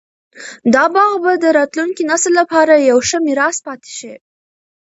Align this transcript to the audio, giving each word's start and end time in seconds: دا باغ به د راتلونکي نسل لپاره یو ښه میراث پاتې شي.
دا 0.73 0.83
باغ 0.93 1.11
به 1.23 1.33
د 1.43 1.45
راتلونکي 1.57 2.03
نسل 2.11 2.31
لپاره 2.39 2.73
یو 2.89 2.97
ښه 3.07 3.17
میراث 3.27 3.57
پاتې 3.67 3.91
شي. 3.97 4.13